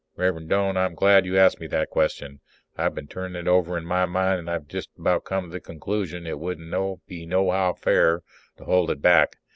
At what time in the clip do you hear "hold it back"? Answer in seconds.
8.63-9.35